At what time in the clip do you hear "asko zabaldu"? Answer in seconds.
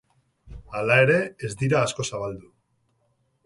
1.91-2.51